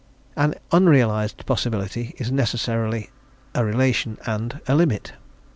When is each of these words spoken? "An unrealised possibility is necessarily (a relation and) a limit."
"An 0.35 0.55
unrealised 0.71 1.45
possibility 1.45 2.15
is 2.17 2.31
necessarily 2.31 3.11
(a 3.53 3.63
relation 3.63 4.17
and) 4.25 4.59
a 4.67 4.73
limit." 4.73 5.13